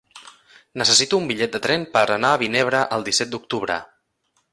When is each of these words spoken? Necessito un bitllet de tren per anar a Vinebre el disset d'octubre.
Necessito 0.81 1.19
un 1.23 1.27
bitllet 1.31 1.53
de 1.57 1.61
tren 1.65 1.85
per 1.97 2.03
anar 2.15 2.31
a 2.31 2.39
Vinebre 2.45 2.81
el 2.97 3.05
disset 3.11 3.31
d'octubre. 3.35 3.77